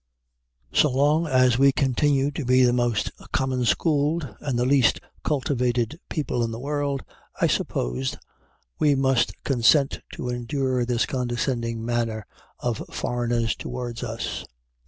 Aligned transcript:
So 0.73 0.89
long 0.89 1.27
as 1.27 1.59
we 1.59 1.71
continue 1.71 2.31
to 2.31 2.43
be 2.43 2.63
the 2.63 2.73
most 2.73 3.11
common 3.31 3.65
schooled 3.65 4.35
and 4.39 4.57
the 4.57 4.65
least 4.65 4.99
cultivated 5.23 5.99
people 6.09 6.43
in 6.43 6.49
the 6.49 6.57
world, 6.59 7.03
I 7.39 7.45
suppose 7.45 8.17
we 8.79 8.95
must 8.95 9.43
consent 9.43 9.99
to 10.13 10.29
endure 10.29 10.85
this 10.85 11.05
condescending 11.05 11.85
manner 11.85 12.25
of 12.57 12.83
foreigners 12.89 13.55
toward 13.55 14.03
us. 14.03 14.43